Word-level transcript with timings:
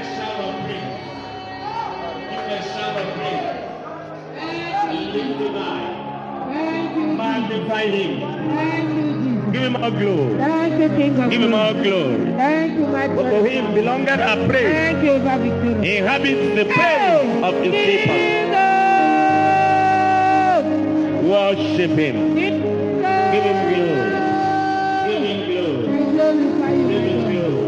a 0.00 0.04
shout 0.16 0.40
of 0.40 0.54
praise. 0.64 0.90
Give 2.30 2.46
a 2.48 2.62
shout 2.72 2.96
of 2.96 3.08
praise. 3.16 3.46
Lift 5.14 5.40
him 5.40 5.54
high. 5.54 5.88
Magnify 7.20 7.82
him. 7.86 8.20
Thank 8.56 8.88
you, 8.96 9.12
Jesus. 9.22 9.52
Give 9.52 9.62
him 9.62 9.76
all 9.76 9.90
glory. 9.90 10.38
Thank 10.38 10.80
you, 10.80 10.88
King 10.96 11.20
of 11.20 11.30
Give 11.30 11.42
him 11.42 11.54
all 11.54 11.74
glory. 11.74 12.16
glory. 12.16 12.32
Thank 12.36 12.78
you, 12.78 12.86
my 12.86 13.08
For 13.08 13.14
to 13.14 13.22
brother. 13.22 13.48
him 13.48 13.74
belongeth 13.74 14.20
our 14.20 14.36
praise. 14.48 14.72
Thank 14.72 15.04
you, 15.04 15.10
Over 15.10 15.82
He 15.84 15.96
inhabits 15.98 16.44
the 16.58 16.64
praise 16.64 17.44
of 17.44 17.54
his 17.62 17.74
people. 17.88 18.20
Worship 21.30 21.90
him. 21.90 22.34
Give 22.34 23.44
him 23.48 23.58
glory. 23.70 24.10
Give 25.06 25.22
him 25.28 25.40
glory. 25.50 25.86
Give 26.88 27.04
him 27.04 27.20
glory. 27.30 27.60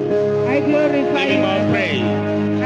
I 0.48 0.60
glorify 0.60 1.24
you. 1.24 1.71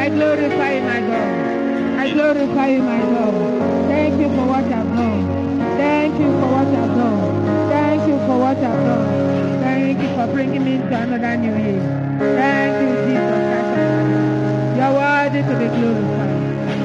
Him 0.06 0.22
all 0.22 0.36
praise. 0.36 0.46
I 0.46 0.50
glorify 0.50 0.74
you, 0.74 0.82
my 0.82 1.00
God. 1.00 1.98
I 1.98 2.10
glorify 2.12 2.66
you, 2.68 2.82
my 2.82 3.00
God. 3.00 3.88
Thank 3.88 4.20
you 4.20 4.28
for 4.28 4.46
what 4.46 4.64
I've 4.64 4.96
done. 4.96 5.58
Thank 5.76 6.18
you 6.18 6.30
for 6.38 6.48
what 6.50 6.66
I've 6.68 6.96
done. 6.96 7.68
Thank 7.68 8.08
you 8.08 8.18
for 8.26 8.38
what 8.38 8.56
I've 8.56 8.84
done. 8.86 9.60
Thank 9.60 10.02
you 10.02 10.08
for 10.14 10.26
bringing 10.32 10.64
me 10.64 10.74
into 10.76 10.96
another 10.96 11.36
new 11.36 11.56
year. 11.56 11.82
Thank 12.18 12.74
you, 12.82 12.90
Jesus 13.06 13.40
Christ. 13.48 14.76
You're 14.76 14.94
worthy 14.94 15.42
to 15.42 15.54
be 15.58 15.68
glorified. 15.76 16.36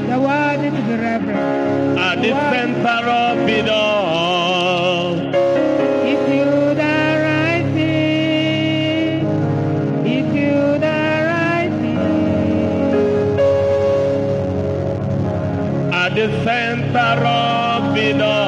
You're 0.09 0.19
worthy 0.19 0.69
to 0.69 0.81
be 0.81 0.93
reverenced. 0.93 1.99
At 1.99 2.15
the 2.21 2.29
center 2.29 3.09
of 3.09 3.49
it 3.49 3.69
all. 3.69 4.10
At 16.21 16.29
the 16.29 16.43
center 16.43 18.40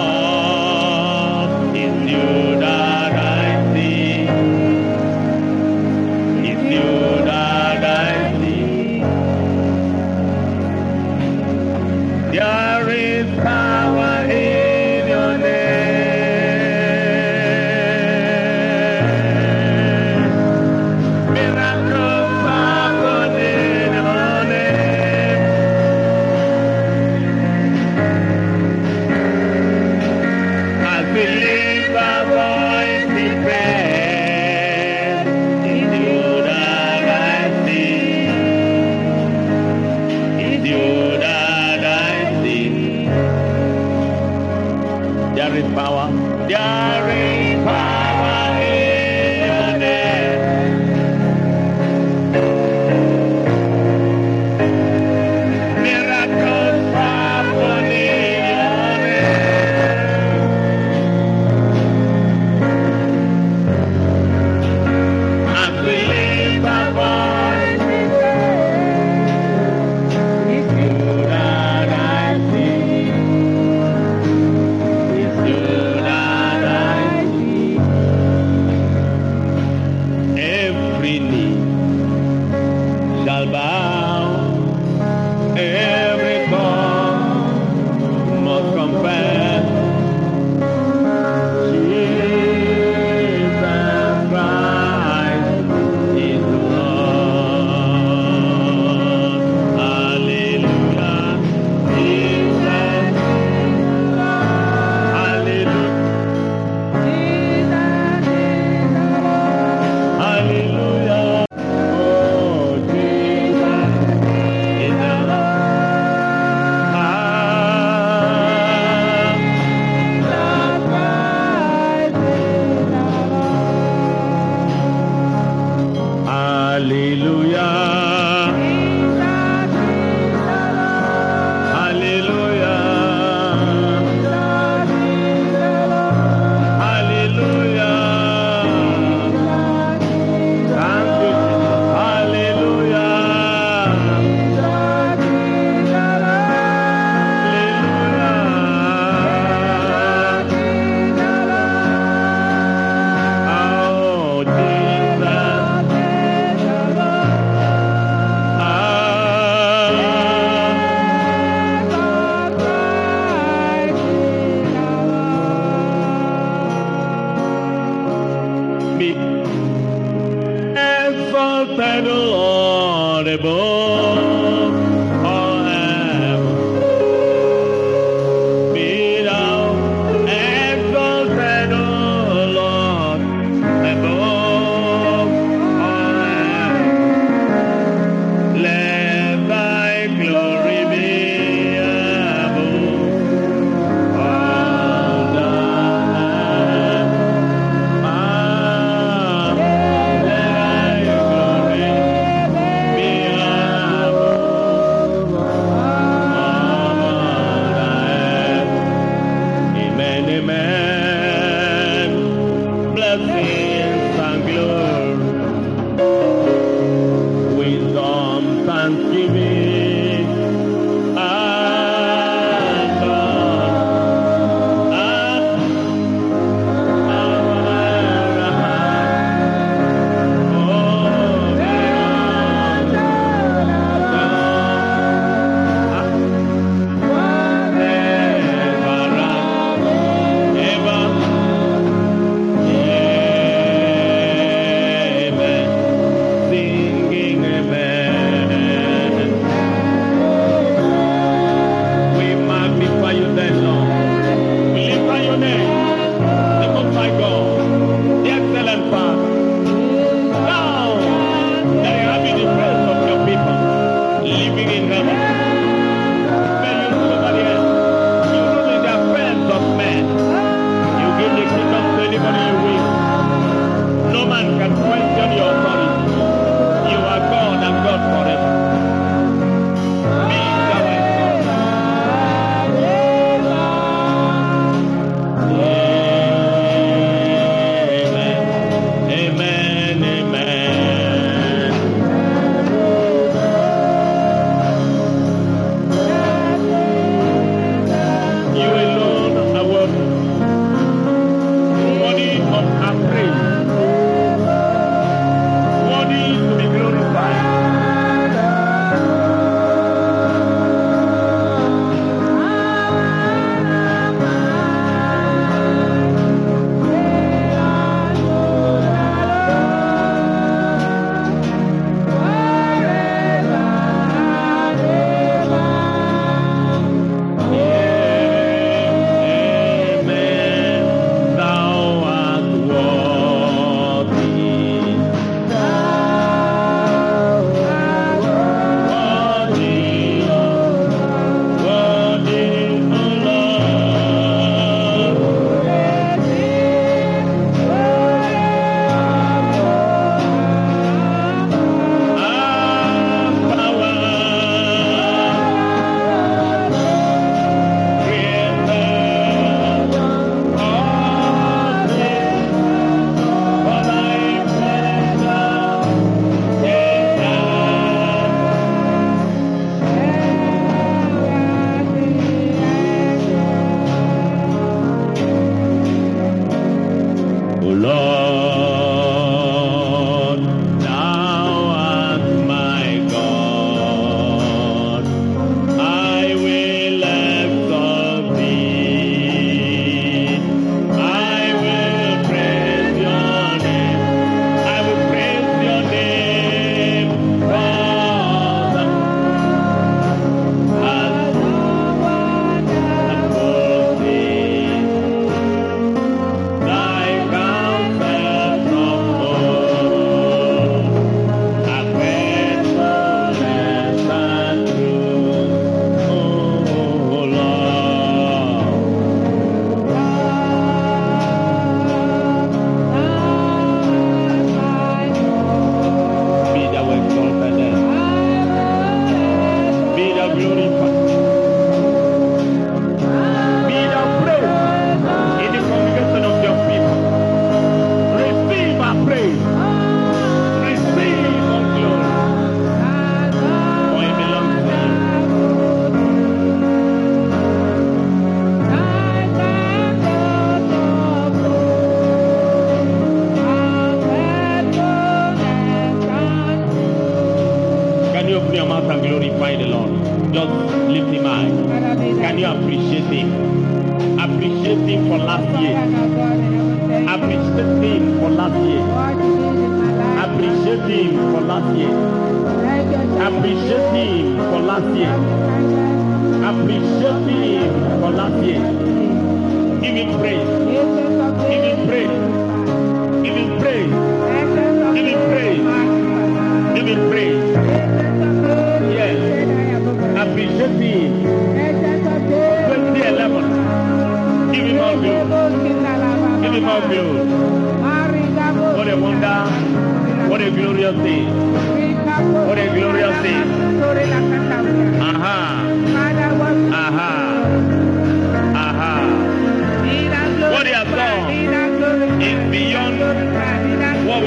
for 475.03 475.09
last 475.19 475.42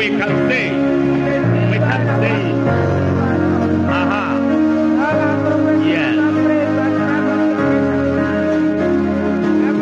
we 0.08 0.16
can 0.16 0.48
say. 0.48 0.66
We 1.70 1.78
can't 1.78 2.10
say. 2.22 2.38
Aha. 3.98 4.38
Yes. 5.92 6.16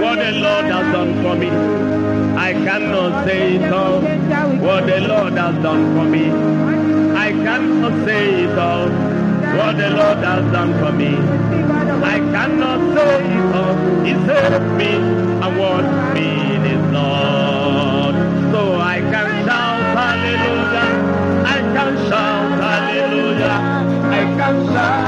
What 0.00 0.16
the 0.24 0.32
Lord 0.44 0.64
has 0.72 0.86
done 0.94 1.12
for 1.22 1.34
me. 1.42 1.50
I 2.48 2.52
cannot 2.52 3.26
say 3.26 3.56
it 3.56 3.72
all. 3.72 4.00
What 4.66 4.86
the 4.86 5.00
Lord 5.00 5.32
has 5.34 5.62
done 5.62 5.84
for 5.94 6.04
me. 6.14 6.24
I 7.26 7.30
cannot 7.32 8.06
say 8.06 8.44
it 8.44 8.58
all. 8.58 8.88
What 9.58 9.76
the 9.76 9.90
Lord 9.90 10.18
has 10.24 10.52
done 10.52 10.72
for 10.80 10.92
me. 10.92 11.12
I 12.14 12.18
cannot 12.32 12.80
say 12.96 13.14
it 13.36 13.54
all. 13.60 13.76
He 14.06 14.12
saved 14.26 14.72
me 14.78 15.03
I 24.56 25.03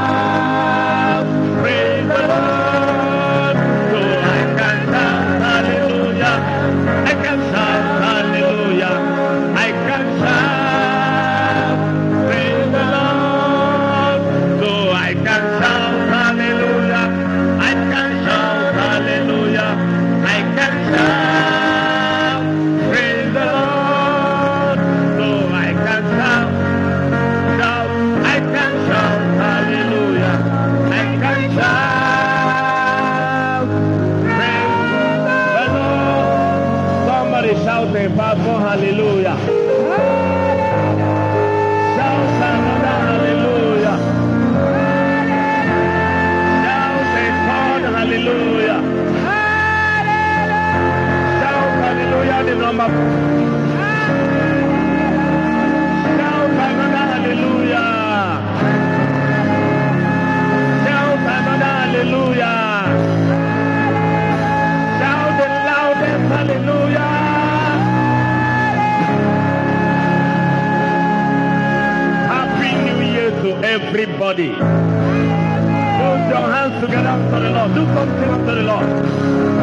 Put 75.16 76.20
your 76.28 76.46
hands 76.54 76.76
together 76.80 77.08
unto 77.08 77.38
the 77.40 77.50
Lord. 77.50 77.70
Do 77.74 77.82
something 77.94 78.30
unto 78.36 78.52
the 78.54 78.62
Lord. 78.62 78.88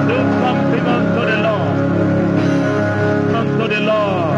Do 0.10 0.18
something 0.42 0.86
unto 0.96 1.22
the 1.30 1.38
Lord. 1.48 1.74
Unto 3.40 3.66
the 3.74 3.80
Lord. 3.82 4.36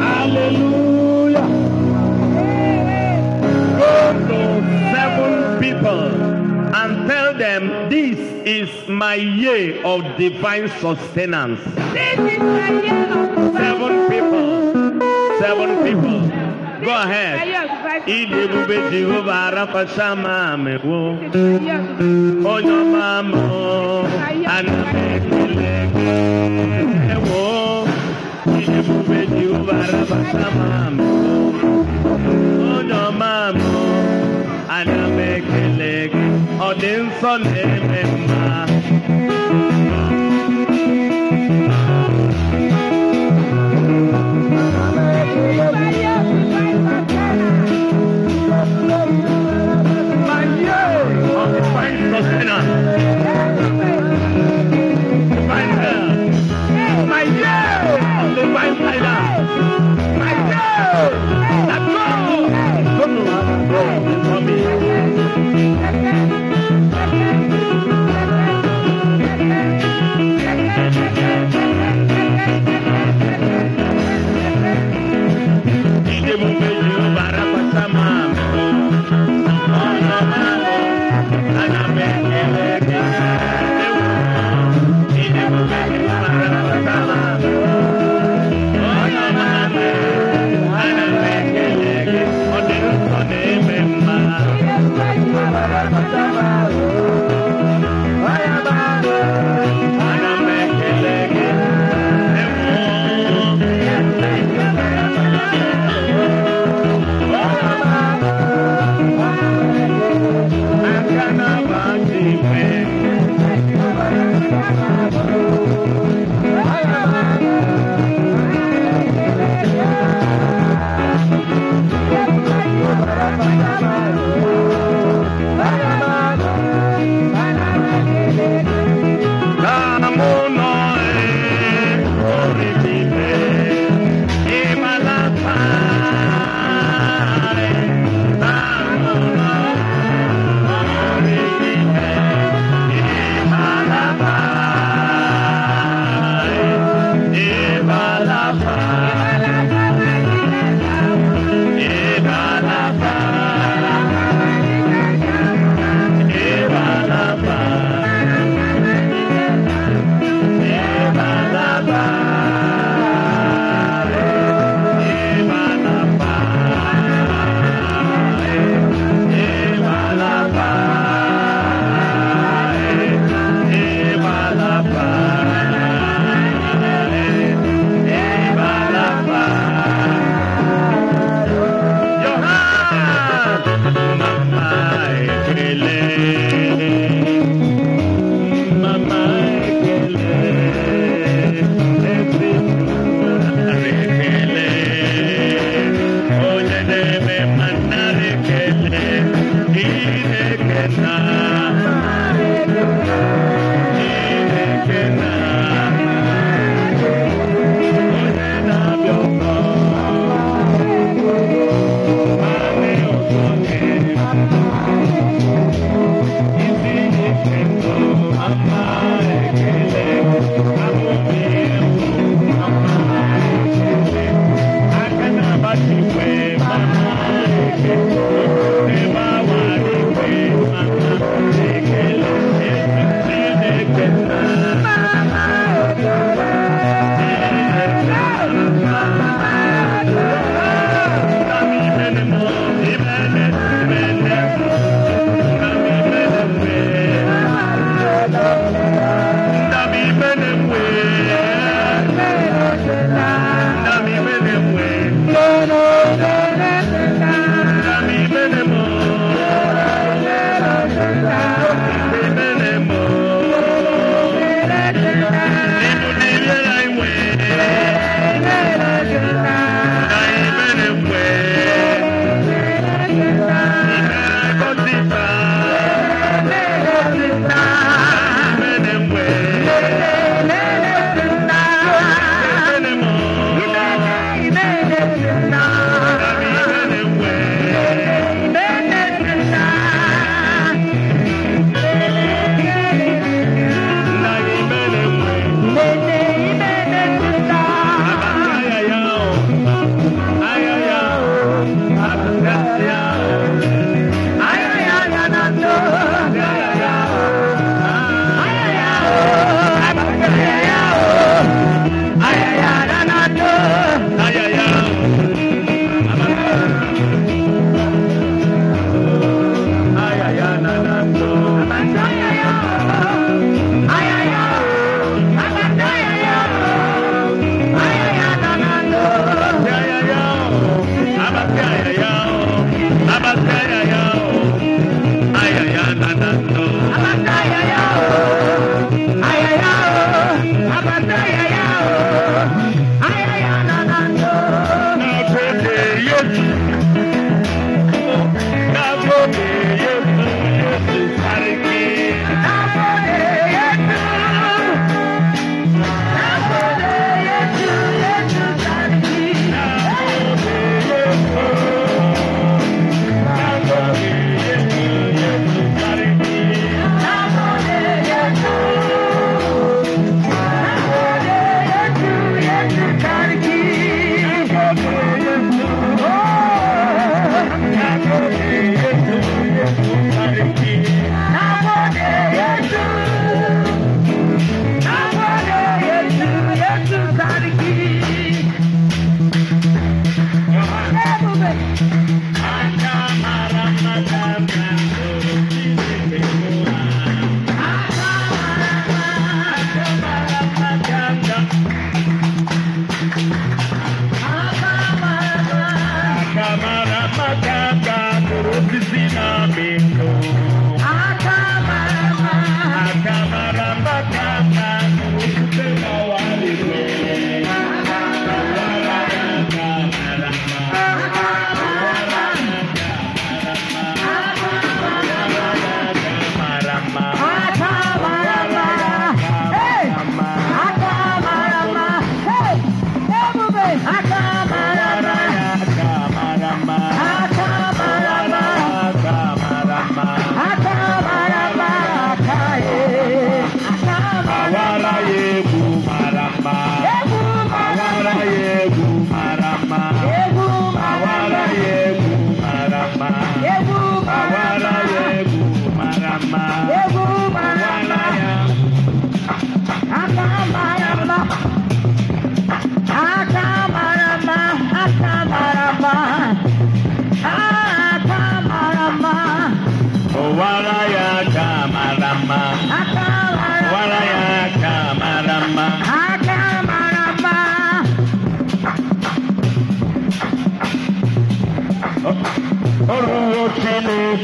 Hallelujah. 0.00 1.48
Go 3.80 3.94
to 4.28 4.38
seven 4.94 5.32
people 5.60 6.02
and 6.74 6.90
tell 7.08 7.30
them 7.34 7.62
this 7.88 8.18
is 8.46 8.70
my 8.88 9.14
year 9.14 9.82
of 9.84 10.16
divine 10.16 10.68
sustenance. 10.80 11.60
Seven 13.56 14.08
people. 14.08 14.50
Seven 15.40 15.70
people. 15.84 16.20
Go 16.84 16.92
ahead. 16.94 17.65
Ide 18.04 18.44
ebube 18.44 18.76
Jehova 18.90 19.34
arafasama 19.48 20.56
mewo. 20.62 21.00
Onye 22.52 22.74
ọma 22.82 23.08
mụ, 23.30 23.44
ana 24.56 24.76
m 24.92 24.96
ekele 25.12 25.74
gị. 25.94 26.10
Ewo, 27.14 27.42
ide 28.60 28.78
ebube 28.80 29.18
Jehova 29.34 29.74
arafasama 29.84 30.68
mewo. 30.96 31.34
Onye 32.76 32.96
ọma 33.08 33.32
mụ, 33.58 33.74
ana 34.76 34.98
m 35.16 35.18
ekele 35.32 35.92
gị. 36.12 36.24
Ọ 36.66 36.68
dị 36.80 36.92
nsọ. 37.04 37.32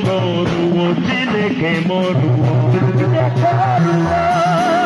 soruo 0.00 0.86
Chineke 1.06 1.72
moruo 1.88 2.52
Chineke 2.72 3.50
moruo 3.58 4.81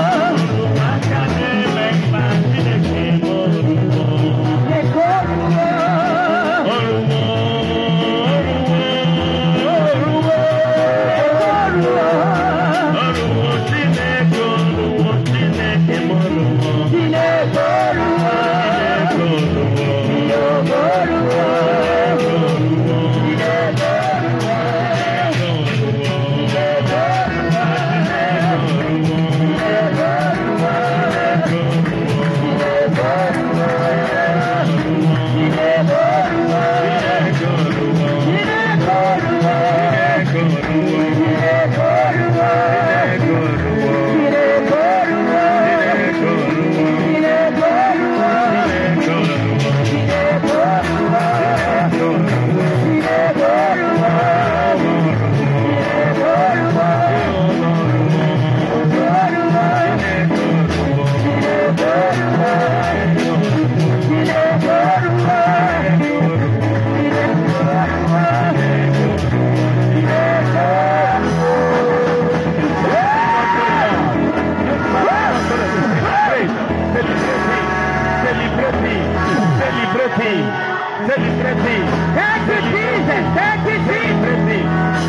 Thank 81.17 82.45
you, 82.49 82.61
Jesus. 82.61 83.25
Thank 83.33 83.65
you, 83.67 83.79
Jesus. 83.89 84.37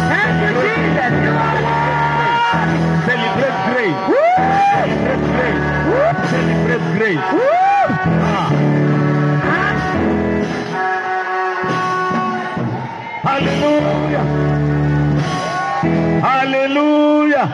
Thank 0.08 0.36
you, 0.42 0.52
Jesus. 0.64 1.12
You 1.24 1.34
are 1.36 1.58
grace. 3.68 4.00
Grace. 6.68 6.88
Grace. 6.98 7.24
Ah, 8.24 8.50
hallelujah. 13.24 14.26
Hallelujah. 16.22 17.46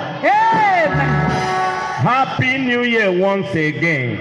Happy 2.04 2.58
New 2.60 2.84
Year 2.84 3.12
once 3.12 3.50
again. 3.56 4.20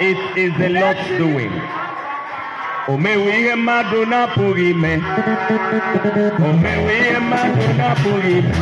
It 0.00 0.18
is 0.36 0.52
the 0.58 0.68
Lord's 0.68 1.06
doing. 1.18 1.77
O 2.88 2.96
mewe 2.96 3.30
ihe 3.40 3.54
mmadụ 3.54 3.98
na-apụghị 4.10 4.66
ime. 4.70 4.92
O 6.46 6.52
mewe 6.62 6.92
ihe 7.00 7.18
mmadụ 7.24 7.64
na-apụghị 7.78 8.34
ime. 8.38 8.52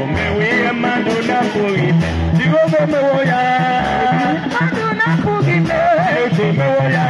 O 0.00 0.06
mewe 0.14 0.44
ihe 0.54 0.70
mmadụ 0.72 1.14
na-apụghị 1.28 1.84
ime. 1.90 2.08
Jehova 2.38 2.78
emewo 2.84 3.18
ya. 3.30 3.40
Mmadụ 4.50 4.86
na-apụghị 4.98 5.52
ime. 5.58 5.78
Eze 6.24 6.44
emewo 6.48 6.82
ya. 6.96 7.04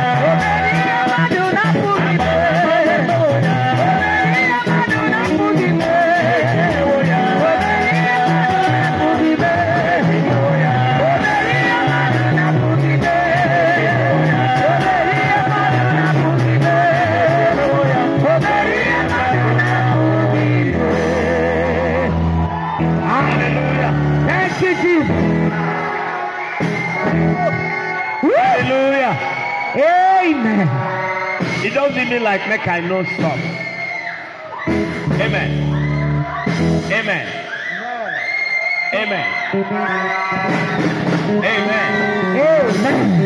Make 32.48 32.66
I 32.68 32.80
no 32.80 33.02
stop. 33.04 33.38
Amen. 35.20 35.50
Amen. 36.92 37.26
Amen. 38.92 39.26
Amen. 39.54 39.85
Amen. 41.44 41.90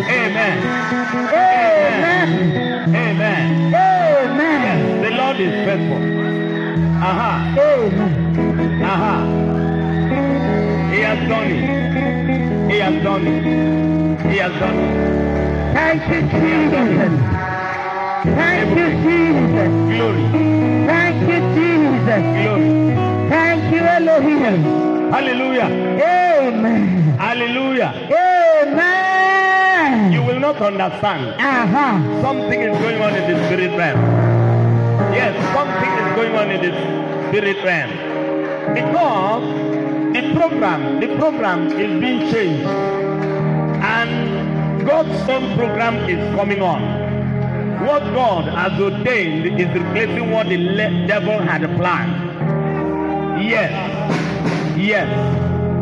Amen. 0.09 0.59
Amen. 1.33 2.18
Amen. 2.94 3.74
Amen. 3.74 4.61
Yes, 4.62 4.81
the 5.02 5.11
Lord 5.16 5.40
is 5.40 5.54
faithful. 5.66 6.02
Aha. 7.02 7.33
Amen. 7.59 8.83
Aha. 8.83 9.16
He 10.92 11.00
has 11.00 11.28
done 11.28 11.50
it. 11.50 12.70
He 12.72 12.78
has 12.78 13.02
done 13.02 13.26
it. 13.26 14.33
He 14.33 14.37
has 14.38 14.52
done 14.61 14.78
it. 14.78 15.74
Thank 15.74 16.02
you, 16.09 16.20
Jesus. 16.22 17.38
Thank 18.24 18.70
you, 18.76 18.88
Jesus. 19.07 19.70
Glory. 19.94 20.24
Thank 20.87 21.20
you, 21.31 21.40
Jesus. 21.54 22.22
Glory. 22.42 22.70
Thank 23.31 23.62
you, 23.72 23.81
Elohim. 23.81 24.57
Hallelujah. 25.12 25.68
Amen. 26.02 26.88
Hallelujah. 27.18 27.92
Amen. 28.11 30.12
You 30.12 30.22
will 30.22 30.40
not 30.40 30.61
understand. 30.61 31.40
Uh-huh. 31.40 31.98
Something 32.22 32.61
is 32.61 32.76
going 32.78 33.00
on 33.00 33.14
in 33.14 33.24
the 33.31 33.37
spirit 33.46 33.70
realm. 33.78 34.00
Yes, 35.14 35.35
something 35.54 35.90
is 35.90 36.14
going 36.16 36.35
on 36.35 36.50
in 36.50 36.61
the 36.62 36.72
spirit 37.28 37.62
realm. 37.64 37.90
Because 38.74 39.42
the 40.12 40.22
program, 40.35 40.98
the 41.00 41.09
program 41.16 41.66
is 41.68 42.00
being 42.00 42.31
changed. 42.33 42.66
And 43.81 44.11
God's 44.87 45.28
own 45.31 45.54
program 45.57 45.94
is 46.09 46.18
coming 46.35 46.61
on. 46.62 46.97
What 47.86 48.02
God 48.12 48.44
has 48.44 48.80
ordained 48.80 49.60
is 49.60 49.68
replacing 49.68 50.30
what 50.30 50.48
the 50.48 50.56
devil 51.06 51.38
had 51.38 51.62
planned. 51.76 53.40
Yes. 53.42 53.70
Yes. 54.76 55.08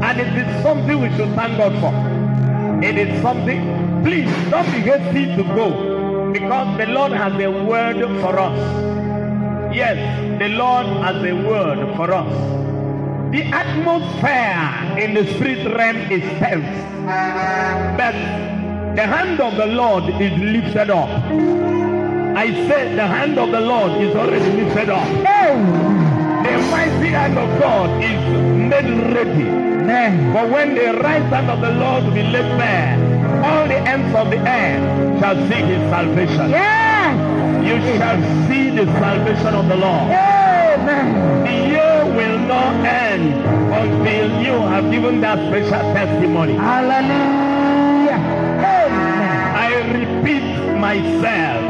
And 0.03 0.21
it 0.21 0.47
is 0.47 0.63
something 0.63 1.01
we 1.01 1.09
should 1.17 1.35
thank 1.35 1.57
God 1.57 1.73
for. 1.81 2.85
It 2.85 2.99
is 2.99 3.23
something. 3.23 4.03
Please 4.05 4.31
don't 4.51 4.67
be 4.67 4.81
hasty 4.81 5.25
to 5.37 5.43
go 5.43 6.31
because 6.33 6.77
the 6.77 6.87
Lord 6.87 7.13
has 7.13 7.33
a 7.41 7.49
word 7.51 7.97
for 8.21 8.39
us. 8.39 9.75
Yes, 9.75 10.39
the 10.39 10.49
Lord 10.49 10.87
has 10.87 11.17
a 11.25 11.33
word 11.33 11.97
for 11.97 12.13
us. 12.13 12.33
The 13.33 13.43
atmosphere 13.45 14.99
in 14.99 15.15
the 15.15 15.25
spirit 15.35 15.75
realm 15.77 15.97
is 16.13 16.23
tense. 16.39 16.85
But 17.97 18.15
the 18.97 19.07
hand 19.07 19.39
of 19.43 19.55
the 19.57 19.67
Lord 19.67 20.05
is 20.05 20.33
lifted 20.39 20.89
up. 20.89 21.11
I 22.35 22.47
said 22.67 22.97
the 22.97 23.07
hand 23.07 23.39
of 23.39 23.51
the 23.51 23.61
Lord 23.61 23.93
is 24.01 24.17
already 24.17 24.51
lifted 24.63 24.89
up. 24.89 25.07
Amen. 25.07 26.43
The 26.43 26.59
mighty 26.71 27.09
hand 27.09 27.37
of 27.37 27.61
God 27.61 28.03
is 28.03 28.21
made 28.73 29.15
ready. 29.15 29.49
Amen. 29.49 30.33
For 30.33 30.49
when 30.51 30.75
the 30.75 30.99
right 30.99 31.23
hand 31.23 31.51
of 31.51 31.61
the 31.61 31.73
Lord 31.73 32.05
will 32.05 32.15
be 32.15 32.23
laid 32.23 32.49
bare, 32.57 32.97
all 33.45 33.69
the 33.69 33.77
ends 33.77 34.17
of 34.17 34.31
the 34.31 34.39
earth 34.39 35.21
shall 35.21 35.37
see 35.49 35.63
his 35.73 35.83
salvation. 35.91 36.49
Yes. 36.49 37.17
You 37.69 37.77
shall 37.99 38.49
see 38.49 38.71
the 38.71 38.87
salvation 38.99 39.55
of 39.55 39.69
the 39.69 39.77
Lord. 39.77 40.09
Amen. 40.09 41.45
The 41.45 41.53
year 41.69 42.17
will 42.17 42.39
not 42.49 42.75
end 42.87 43.35
until 43.75 44.43
you 44.43 44.57
have 44.73 44.91
given 44.91 45.21
that 45.21 45.39
special 45.49 45.93
testimony. 45.93 46.55
Hallelujah. 46.55 47.46
Myself. 50.87 51.63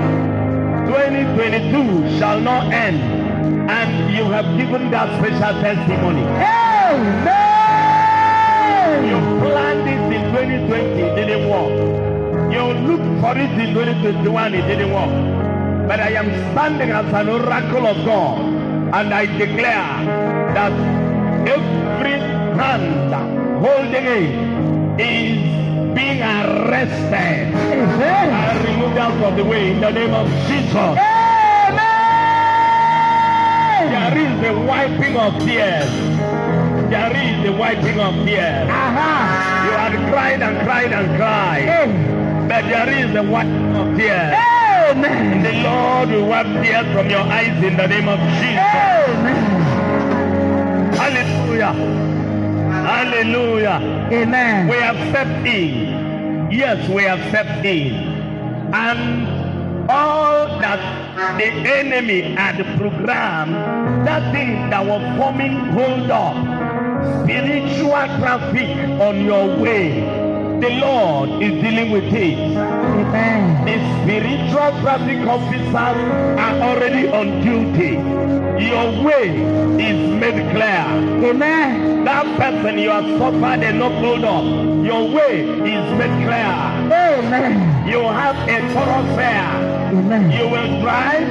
2022 0.89 2.19
shall 2.19 2.39
not 2.39 2.71
end 2.71 3.01
and 3.71 4.15
you 4.15 4.25
have 4.25 4.49
given 4.59 4.91
that 4.91 5.09
special 5.19 5.55
testimony. 5.65 6.25
You 9.09 9.19
planned 9.41 9.89
it 9.95 10.05
in 10.17 10.23
2020, 10.33 11.01
it 11.01 11.15
didn't 11.17 11.49
work. 11.49 11.77
You 12.53 12.63
looked 12.89 13.13
for 13.23 13.35
it 13.45 13.53
in 13.65 13.73
2021, 13.73 14.55
it 14.55 14.67
didn't 14.69 14.93
work. 14.93 15.15
but 15.89 16.01
I 16.01 16.11
am 16.21 16.29
standing 16.53 16.91
as 16.91 17.09
an 17.15 17.29
oracle 17.29 17.87
of 17.87 17.99
God, 18.05 18.41
and 18.99 19.15
I 19.15 19.25
declare 19.39 19.93
that 20.57 20.73
every 21.57 22.17
hand 22.61 23.15
holding 23.65 24.07
it 24.19 25.01
is 25.01 25.56
being 25.97 26.21
arrested 26.21 27.49
Amen. 27.57 28.29
and 28.29 28.69
removed 28.69 28.99
out 28.99 29.17
of 29.25 29.35
the 29.35 29.45
way 29.45 29.71
in 29.73 29.81
the 29.81 29.91
name 29.91 30.13
of 30.13 30.29
Jesus. 30.47 30.77
Amen. 30.77 31.01
There 33.97 34.19
is 34.19 34.33
the 34.45 34.53
wiping 34.61 35.17
of 35.17 35.33
tears. 35.41 35.91
There 36.91 37.17
is 37.17 37.43
the 37.47 37.53
wiping 37.53 37.99
of 37.99 38.15
tears. 38.27 38.69
Aha. 38.69 39.65
You 39.65 39.73
had 39.73 40.13
cried 40.13 40.43
and 40.43 40.59
cried 40.67 40.93
and 40.93 41.17
cried, 41.17 41.67
Amen. 41.67 42.49
but 42.49 42.63
there 42.69 42.91
is 42.93 43.13
the 43.15 43.23
wiping 43.23 43.75
of 43.75 43.97
tears. 43.97 44.35
Amen. 44.91 45.43
The 45.43 45.53
Lord 45.65 46.11
will 46.11 46.29
wipe 46.29 46.47
tears 46.63 46.87
from 46.93 47.09
your 47.09 47.23
eyes 47.23 47.57
in 47.65 47.75
the 47.77 47.87
name 47.89 48.09
of 48.09 48.21
Jesus. 48.37 48.61
Amen. 49.17 49.57
Hallelujah. 50.95 51.73
Hallelujah. 52.87 53.81
Amen. 54.13 54.69
We 54.69 54.77
have 54.77 54.97
stepped 55.11 55.47
in. 55.47 55.86
Yes, 56.51 56.89
we 56.89 57.03
have 57.03 57.19
stepped 57.29 57.65
in. 57.65 57.93
And 58.73 59.91
all 59.91 60.59
that 60.61 61.39
the 61.39 61.47
enemy 61.47 62.23
had 62.23 62.57
programmed, 62.79 63.55
that 64.07 64.33
thing 64.33 64.71
that 64.71 64.85
was 64.87 65.03
forming 65.19 65.57
hold 65.75 66.11
up, 66.11 66.37
spiritual 67.25 67.91
traffic 67.91 68.69
on 69.01 69.25
your 69.25 69.57
way, 69.57 70.01
the 70.61 70.71
Lord 70.71 71.43
is 71.43 71.63
dealing 71.63 71.91
with 71.91 72.13
it. 72.15 72.39
Amen. 72.97 73.65
The 73.67 73.77
spiritual 74.03 74.81
traffic 74.81 75.27
officers 75.29 75.75
are 75.75 76.61
already 76.63 77.09
on 77.09 77.43
duty. 77.43 77.93
Your 78.65 79.05
way 79.05 79.37
is 79.77 80.21
made 80.21 80.51
clear. 80.53 80.87
Amen. 81.31 82.05
That 82.05 82.25
person 82.39 82.79
you 82.79 82.89
have 82.91 83.05
suffered 83.19 83.63
and 83.63 83.79
not 83.79 83.93
hold 83.93 84.25
up, 84.25 84.45
your 84.85 85.11
way 85.11 85.43
is 85.43 85.99
made 85.99 86.17
clear. 86.25 86.53
Amen. 86.89 87.87
You 87.87 88.01
have 88.03 88.37
a 88.49 88.73
thoroughfare. 88.73 89.77
Amen. 89.93 90.31
You 90.33 90.49
will 90.49 90.81
drive, 90.81 91.29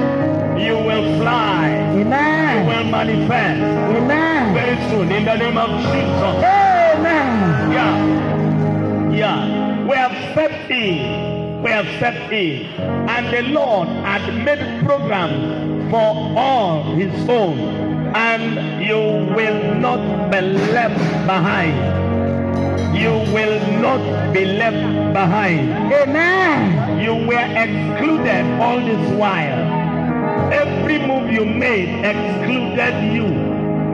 you 0.58 0.74
will 0.76 1.20
fly, 1.20 1.68
Amen. 1.98 2.62
you 2.62 2.68
will 2.68 2.84
manifest 2.84 3.60
Amen. 3.96 4.54
very 4.54 4.90
soon 4.90 5.10
in 5.10 5.24
the 5.24 5.34
name 5.36 5.58
of 5.58 5.70
Jesus. 5.82 6.44
Amen. 6.44 7.72
Yeah. 7.72 9.10
Yeah. 9.12 9.84
We 9.84 9.96
have 9.96 10.12
stepped 10.32 10.70
in. 10.70 11.25
We 11.66 11.72
have 11.72 11.88
stepped 11.96 12.32
in. 12.32 12.66
And 13.10 13.26
the 13.34 13.42
Lord 13.50 13.88
had 13.88 14.22
made 14.44 14.86
programs 14.86 15.90
for 15.90 16.14
all 16.38 16.94
his 16.94 17.12
own. 17.28 17.58
And 18.14 18.84
you 18.86 19.34
will 19.34 19.74
not 19.74 20.30
be 20.30 20.42
left 20.42 21.26
behind. 21.26 21.74
You 22.96 23.10
will 23.34 23.58
not 23.80 24.32
be 24.32 24.44
left 24.44 25.12
behind. 25.12 25.92
Amen. 25.92 27.00
You 27.00 27.26
were 27.26 27.48
excluded 27.64 28.44
all 28.60 28.78
this 28.78 29.18
while. 29.18 30.52
Every 30.52 31.00
move 31.04 31.32
you 31.32 31.44
made 31.44 32.04
excluded 32.04 33.12
you. 33.12 33.26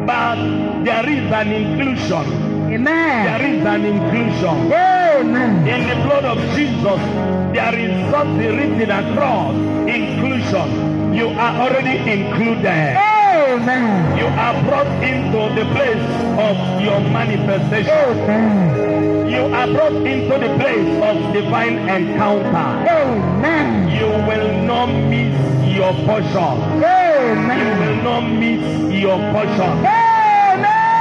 But 0.05 0.37
there 0.85 1.09
is 1.09 1.33
an 1.33 1.49
inclusion. 1.51 2.53
Amen. 2.71 3.25
There 3.25 3.51
is 3.51 3.65
an 3.65 3.85
inclusion. 3.87 4.73
Amen. 4.73 5.67
In 5.67 5.89
the 5.89 5.95
blood 6.07 6.25
of 6.27 6.39
Jesus, 6.55 7.32
there 7.53 7.79
is 7.79 8.11
something 8.11 8.57
written 8.57 8.91
across 8.91 9.55
inclusion. 9.87 11.15
You 11.15 11.29
are 11.29 11.55
already 11.63 11.99
included. 12.11 12.97
Amen. 12.97 14.17
You 14.17 14.27
are 14.27 14.57
brought 14.65 14.93
into 15.05 15.53
the 15.55 15.65
place 15.73 16.05
of 16.41 16.57
your 16.81 17.01
manifestation. 17.01 17.93
Amen. 17.93 19.29
You 19.29 19.55
are 19.55 19.67
brought 19.67 19.93
into 20.07 20.39
the 20.39 20.55
place 20.57 20.93
of 21.05 21.33
divine 21.33 21.79
encounter. 21.89 22.69
Amen. 22.89 23.89
You 23.91 24.09
will 24.29 24.65
not 24.65 24.87
miss 24.87 25.37
your 25.77 25.93
portion. 26.09 26.57
You 26.81 27.69
will 27.81 27.99
not 28.03 28.25
miss 28.29 28.93
your 28.95 29.19
portion. 29.33 29.73
Amen. 29.85 30.93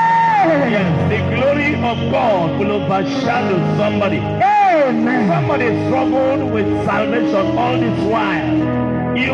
Yes, 0.72 1.10
the 1.10 1.20
glory 1.36 1.76
of 1.76 2.12
God 2.12 2.60
will 2.60 2.72
overshadow 2.72 3.78
somebody. 3.78 4.41
Amen. 4.92 5.30
Somebody 5.30 5.68
struggled 5.88 6.52
with 6.52 6.68
salvation 6.84 7.58
all 7.58 7.80
this 7.80 7.98
while. 8.12 8.58
You 9.18 9.32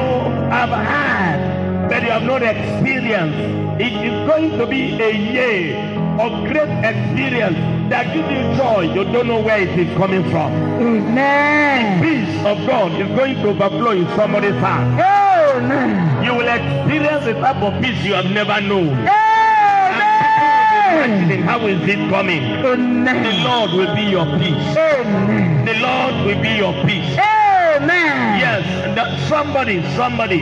have 0.54 0.70
had, 0.70 1.90
but 1.90 2.04
you 2.04 2.10
have 2.10 2.22
not 2.22 2.44
experienced. 2.44 3.82
It 3.82 3.92
is 4.06 4.28
going 4.30 4.52
to 4.60 4.68
be 4.68 5.02
a 5.02 5.12
year 5.12 5.76
of 6.20 6.44
great 6.46 6.70
experience 6.86 7.58
that 7.90 8.14
gives 8.14 8.30
you 8.30 8.56
joy. 8.56 8.82
You 8.94 9.04
don't 9.12 9.28
know 9.28 9.42
where 9.42 9.60
it 9.60 9.80
is 9.80 9.98
coming 9.98 10.30
from. 10.30 10.54
Amen. 10.54 12.04
Peace 12.04 12.38
of 12.46 12.58
God 12.68 12.92
is 13.02 13.08
going 13.18 13.36
to 13.38 13.50
overflow 13.50 13.92
in 13.92 14.06
somebody's 14.16 14.56
heart. 14.62 14.86
Amen. 15.00 16.24
You 16.24 16.36
will 16.36 16.48
experience 16.48 17.26
a 17.26 17.34
type 17.34 17.64
of 17.64 17.82
peace 17.82 18.04
you 18.06 18.14
have 18.14 18.30
never 18.30 18.62
known. 18.62 18.90
Amen. 18.90 19.17
Questioning, 21.08 21.44
How 21.44 21.66
is 21.66 21.82
it 21.88 22.10
coming? 22.10 22.44
The 22.62 23.32
Lord 23.48 23.72
will 23.72 23.96
be 23.96 24.02
your 24.12 24.26
peace. 24.38 24.76
Amen. 24.76 25.64
The 25.64 25.76
Lord 25.76 26.26
will 26.26 26.42
be 26.42 26.50
your 26.50 26.74
peace. 26.84 27.18
Amen. 27.18 28.40
Yes, 28.44 28.68
that 28.94 29.18
somebody, 29.30 29.82
somebody, 29.96 30.42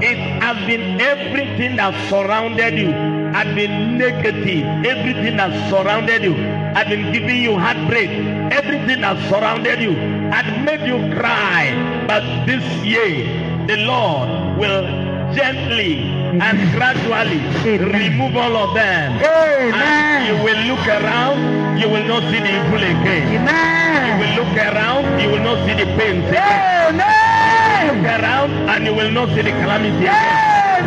it 0.00 0.16
has 0.40 0.56
been 0.66 0.98
everything 1.02 1.76
that 1.76 1.92
surrounded 2.08 2.78
you 2.78 2.92
had 3.36 3.54
been 3.54 3.98
negative. 3.98 4.64
Everything 4.86 5.36
that 5.36 5.52
surrounded 5.68 6.24
you 6.24 6.32
had 6.32 6.88
been 6.88 7.12
giving 7.12 7.42
you 7.42 7.58
heartbreak. 7.58 8.08
Everything 8.56 9.02
that 9.02 9.18
surrounded 9.28 9.82
you 9.82 9.92
had 10.32 10.64
made 10.64 10.88
you 10.88 10.96
cry. 11.14 11.76
But 12.08 12.24
this 12.46 12.64
year, 12.82 13.66
the 13.66 13.76
Lord 13.84 14.56
will 14.56 14.86
gently 15.34 16.15
and 16.40 16.58
gradually 16.72 17.40
Amen. 17.64 17.92
remove 17.92 18.36
all 18.36 18.56
of 18.56 18.74
them. 18.74 19.12
And 19.22 20.26
you 20.28 20.36
will 20.44 20.62
look 20.68 20.86
around, 20.86 21.78
you 21.78 21.88
will 21.88 22.06
not 22.06 22.22
see 22.30 22.40
the 22.40 22.52
evil 22.52 22.82
again. 22.82 23.26
You 23.32 24.14
will 24.20 24.44
look 24.44 24.56
around, 24.56 25.20
you 25.20 25.28
will 25.30 25.42
not 25.42 25.58
see 25.66 25.74
the 25.74 25.86
pain. 25.96 26.22
Amen. 26.24 27.96
Look 27.96 28.06
around 28.20 28.50
and 28.68 28.86
you 28.86 28.94
will 28.94 29.10
not 29.10 29.28
see 29.30 29.42
the 29.42 29.50
calamity 29.50 29.96
again. 29.96 30.84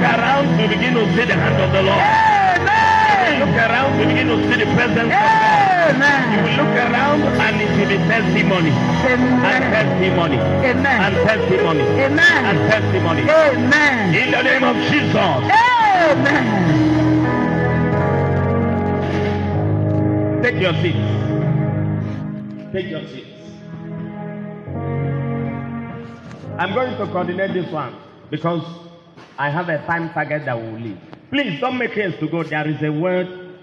Look 0.00 0.18
around, 0.18 0.60
you 0.60 0.68
begin 0.68 0.94
to 0.94 1.04
see 1.14 1.24
the 1.24 1.34
hand 1.34 1.60
of 1.60 1.72
the 1.72 1.82
Lord. 1.82 2.33
Look 3.38 3.56
around, 3.56 3.98
you 4.00 4.06
begin 4.06 4.28
to 4.28 4.36
see 4.48 4.58
the 4.62 4.68
presence 4.74 5.10
of 5.10 5.10
God. 5.10 5.74
You 6.32 6.38
will 6.42 6.56
look 6.64 6.74
around 6.76 7.22
and 7.22 7.60
it 7.60 7.70
will 7.78 7.88
be 7.88 7.96
testimony 8.08 8.70
Amen. 8.70 9.44
and 9.44 9.64
testimony. 9.74 10.38
Amen. 10.38 11.00
And 11.02 11.14
testimony 11.26 11.82
Amen. 11.82 12.44
and 12.44 12.58
testimony. 12.70 13.22
Amen. 13.22 14.14
In 14.14 14.30
the 14.30 14.42
name 14.42 14.64
of 14.64 14.76
Jesus. 14.90 15.14
Amen. 15.14 16.64
Take 20.42 20.60
your 20.60 20.74
seats. 20.74 21.06
Take 22.72 22.88
your 22.90 23.06
seats. 23.08 23.30
I'm 26.58 26.72
going 26.72 26.96
to 26.96 27.06
coordinate 27.06 27.52
this 27.52 27.70
one 27.72 27.94
because 28.30 28.62
I 29.38 29.50
have 29.50 29.68
a 29.68 29.78
time 29.86 30.10
target 30.12 30.44
that 30.44 30.56
will 30.56 30.78
leave. 30.78 31.00
Please 31.30 31.60
don't 31.60 31.78
make 31.78 31.92
haste 31.92 32.18
to 32.20 32.28
go. 32.28 32.42
There 32.42 32.68
is 32.68 32.82
a 32.82 32.92
word 32.92 33.58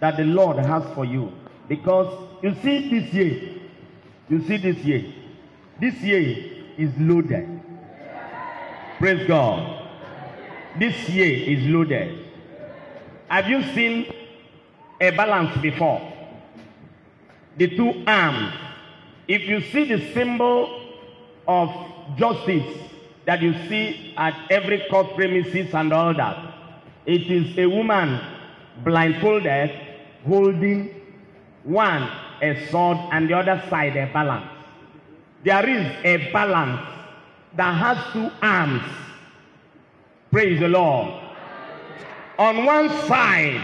that 0.00 0.16
the 0.16 0.24
Lord 0.24 0.58
has 0.58 0.82
for 0.94 1.04
you. 1.04 1.32
Because 1.68 2.28
you 2.42 2.54
see 2.62 2.88
this 2.90 3.12
year, 3.12 3.54
you 4.28 4.42
see 4.42 4.56
this 4.56 4.76
year, 4.78 5.12
this 5.80 5.94
year 6.00 6.64
is 6.76 6.90
loaded. 6.98 7.60
Praise 8.98 9.26
God. 9.26 9.88
This 10.78 11.08
year 11.08 11.58
is 11.58 11.64
loaded. 11.66 12.26
Have 13.28 13.48
you 13.48 13.62
seen 13.74 14.12
a 15.00 15.10
balance 15.10 15.56
before? 15.60 16.12
The 17.56 17.74
two 17.76 18.04
arms. 18.06 18.52
If 19.26 19.42
you 19.42 19.60
see 19.60 19.84
the 19.84 20.12
symbol 20.12 20.82
of 21.48 21.70
justice 22.16 22.76
that 23.24 23.42
you 23.42 23.52
see 23.68 24.14
at 24.16 24.38
every 24.50 24.86
court 24.88 25.14
premises 25.16 25.74
and 25.74 25.92
all 25.92 26.14
that, 26.14 26.45
it 27.06 27.30
is 27.30 27.56
a 27.58 27.66
woman 27.66 28.20
blindfolded 28.84 29.70
holding 30.26 30.94
one 31.64 32.08
a 32.42 32.66
sword 32.68 32.98
and 33.12 33.30
the 33.30 33.34
other 33.34 33.62
side 33.70 33.96
a 33.96 34.10
balance. 34.12 34.46
There 35.44 35.68
is 35.68 35.86
a 36.04 36.32
balance 36.32 36.80
that 37.54 37.72
has 37.72 38.12
two 38.12 38.30
arms. 38.42 38.82
Praise 40.30 40.60
the 40.60 40.68
Lord. 40.68 41.22
On 42.38 42.64
one 42.64 42.88
side 43.06 43.62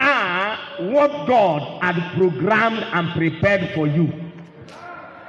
are 0.00 0.58
what 0.80 1.26
God 1.26 1.82
had 1.82 2.14
programmed 2.14 2.84
and 2.92 3.08
prepared 3.12 3.70
for 3.74 3.86
you. 3.86 4.12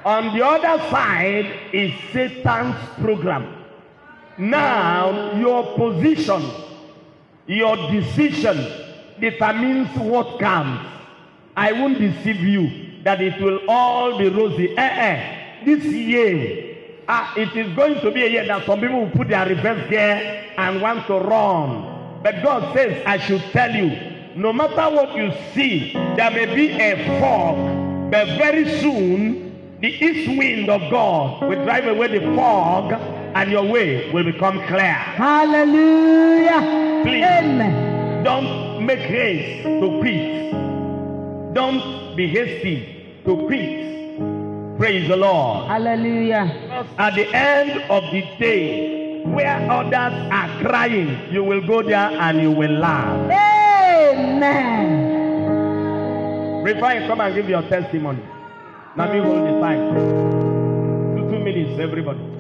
On 0.04 0.38
the 0.38 0.46
other 0.46 0.82
side 0.90 1.46
is 1.72 1.94
Satan's 2.12 2.76
program. 3.02 3.54
Now, 4.38 5.38
your 5.38 5.76
position, 5.76 6.44
your 7.48 7.76
decision 7.92 8.58
determines 9.20 9.96
what 9.98 10.40
comes. 10.40 10.86
I 11.56 11.72
won't 11.72 11.98
deceive 11.98 12.42
you 12.42 13.04
that 13.04 13.22
it 13.22 13.42
will 13.42 13.60
all 13.68 14.18
be 14.18 14.30
rosy. 14.30 14.78
Eh, 14.78 14.82
eh. 14.82 15.64
This 15.66 15.84
year, 15.86 16.78
ah, 17.08 17.34
it 17.36 17.56
is 17.56 17.74
going 17.76 18.00
to 18.02 18.12
be 18.12 18.24
a 18.24 18.30
year 18.30 18.46
that 18.46 18.66
some 18.66 18.82
people 18.82 19.02
will 19.02 19.12
put 19.12 19.30
their 19.30 19.48
reverse 19.48 19.90
gear 19.90 20.46
and 20.58 20.82
want 20.82 21.08
to 21.08 21.14
run. 21.16 22.22
But 22.22 22.44
God 22.44 22.76
says, 22.76 23.02
I 23.06 23.18
should 23.18 23.42
tell 23.52 23.74
you, 23.74 24.18
no 24.36 24.54
matter 24.54 24.94
what 24.94 25.16
you 25.16 25.32
see, 25.54 25.94
there 25.94 26.30
may 26.32 26.54
be 26.54 26.72
a 26.72 27.20
fog, 27.20 28.12
but 28.12 28.28
very 28.38 28.80
soon, 28.80 29.80
the 29.80 29.88
east 29.88 30.28
wind 30.38 30.70
of 30.70 30.82
God 30.92 31.48
will 31.48 31.64
drive 31.64 31.88
away 31.88 32.08
the 32.08 32.36
fog 32.36 32.92
and 32.92 33.52
your 33.52 33.64
way 33.64 34.12
will 34.12 34.24
become 34.24 34.60
clear. 34.68 34.94
Hallelujah. 34.94 36.87
Please. 37.04 37.24
Amen. 37.24 38.24
Don't 38.24 38.86
make 38.86 39.00
haste 39.00 39.64
to 39.64 40.00
preach. 40.00 40.52
Don't 41.54 42.16
be 42.16 42.28
hasty 42.28 43.22
to 43.26 43.48
preach. 43.48 43.86
Praise 44.78 45.08
the 45.08 45.18
Lord. 45.18 45.68
Hallelujah. 45.68 46.86
At 46.98 47.16
the 47.16 47.28
end 47.34 47.82
of 47.90 48.04
the 48.12 48.22
day, 48.40 49.24
where 49.26 49.70
others 49.72 50.14
are 50.32 50.62
crying, 50.62 51.32
you 51.34 51.44
will 51.44 51.66
go 51.66 51.82
there 51.82 52.12
and 52.12 52.42
you 52.42 52.52
will 52.52 52.72
laugh. 52.72 53.32
Amen. 53.32 55.16
Refine, 56.64 57.08
come 57.08 57.22
and 57.22 57.34
give 57.34 57.50
your 57.50 57.64
testimony. 57.64 58.22
Now 58.96 59.12
me 59.12 59.20
hold 59.20 59.48
the 59.48 59.60
time. 59.60 59.94
Two, 61.16 61.30
two 61.30 61.40
minutes, 61.44 61.80
everybody. 61.80 62.28